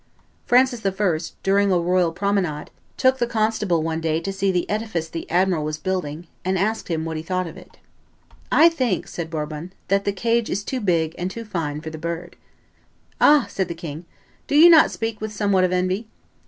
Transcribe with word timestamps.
Francis 0.47 0.83
I., 0.83 1.17
during 1.43 1.71
a 1.71 1.77
royal 1.77 2.11
promenade, 2.11 2.71
took 2.97 3.19
the 3.19 3.27
constable 3.27 3.83
one 3.83 4.01
day 4.01 4.19
to 4.21 4.33
see 4.33 4.51
the 4.51 4.67
edifice 4.67 5.07
the 5.07 5.29
admiral 5.29 5.63
was 5.63 5.77
building, 5.77 6.25
and 6.43 6.57
asked 6.57 6.87
him 6.87 7.05
what 7.05 7.17
he 7.17 7.21
thought 7.21 7.45
of 7.45 7.55
it. 7.55 7.77
"I 8.51 8.67
think," 8.67 9.07
said 9.07 9.29
Bourbon, 9.29 9.73
"that 9.89 10.03
the 10.03 10.11
cage 10.11 10.49
is 10.49 10.63
too 10.63 10.79
big 10.81 11.13
and 11.19 11.29
too 11.29 11.45
fine 11.45 11.81
for 11.81 11.91
the 11.91 11.99
bird." 11.99 12.35
"Ah!" 13.21 13.45
said 13.47 13.67
the 13.67 13.75
king, 13.75 14.05
"do 14.47 14.55
you 14.55 14.71
not 14.71 14.89
speak 14.89 15.21
with 15.21 15.31
somewhat 15.31 15.63
of 15.65 15.71
envy?" 15.71 16.07